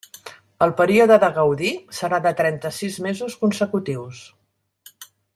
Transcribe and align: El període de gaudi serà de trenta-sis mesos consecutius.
El 0.65 0.71
període 0.79 1.17
de 1.23 1.27
gaudi 1.35 1.73
serà 1.97 2.19
de 2.25 2.31
trenta-sis 2.41 2.97
mesos 3.07 3.35
consecutius. 3.45 4.23